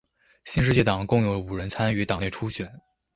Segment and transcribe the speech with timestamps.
[0.45, 2.81] 新世界党共有五人参与党内初选。